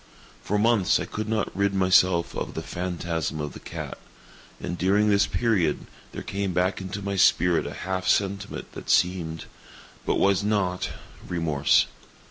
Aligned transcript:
For 0.43 0.57
months 0.57 0.99
I 0.99 1.05
could 1.05 1.29
not 1.29 1.55
rid 1.55 1.75
myself 1.75 2.35
of 2.35 2.55
the 2.55 2.63
phantasm 2.63 3.39
of 3.39 3.53
the 3.53 3.59
cat; 3.59 3.99
and, 4.59 4.75
during 4.75 5.09
this 5.09 5.27
period, 5.27 5.85
there 6.11 6.23
came 6.23 6.53
back 6.53 6.81
into 6.81 7.03
my 7.03 7.15
spirit 7.15 7.67
a 7.67 7.73
half 7.85 8.07
sentiment 8.07 8.71
that 8.71 8.89
seemed, 8.89 9.45
but 10.03 10.15
was 10.15 10.43
not, 10.43 10.89
remorse. 11.27 11.85